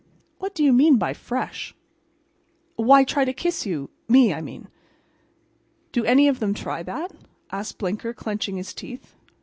"What 0.39 0.55
do 0.55 0.63
you 0.63 0.73
mean 0.73 0.97
by 0.97 1.13
'fresh?'" 1.13 1.75
"Why, 2.75 3.03
try 3.03 3.23
to 3.23 3.33
kiss 3.33 3.67
you—me, 3.67 4.33
I 4.33 4.41
mean." 4.41 4.67
"Do 5.91 6.03
any 6.05 6.27
of 6.27 6.39
them 6.39 6.55
try 6.55 6.81
that?" 6.81 7.11
asked 7.51 7.77
Blinker, 7.77 8.11
clenching 8.11 8.55
his 8.55 8.73
teeth. 8.73 9.13